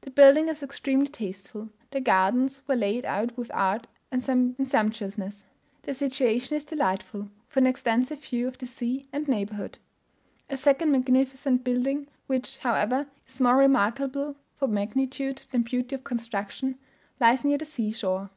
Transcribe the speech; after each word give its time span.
The 0.00 0.10
building 0.10 0.48
is 0.48 0.64
extremely 0.64 1.06
tasteful. 1.06 1.68
The 1.92 2.00
gardens 2.00 2.60
were 2.66 2.74
laid 2.74 3.04
out 3.04 3.38
with 3.38 3.52
art 3.54 3.86
and 4.10 4.20
sumptuousness. 4.20 5.44
The 5.82 5.94
situation 5.94 6.56
is 6.56 6.64
delightful, 6.64 7.28
with 7.48 7.56
an 7.56 7.68
extensive 7.68 8.18
view 8.24 8.48
of 8.48 8.58
the 8.58 8.66
sea 8.66 9.06
and 9.12 9.28
neighbourhood. 9.28 9.78
A 10.48 10.56
second 10.56 10.90
magnificent 10.90 11.62
building, 11.62 12.08
which, 12.26 12.58
however, 12.58 13.06
is 13.28 13.40
more 13.40 13.58
remarkable 13.58 14.34
for 14.56 14.66
magnitude 14.66 15.42
than 15.52 15.62
beauty 15.62 15.94
of 15.94 16.02
construction, 16.02 16.76
lies 17.20 17.44
near 17.44 17.58
the 17.58 17.64
sea 17.64 17.92
shore. 17.92 18.30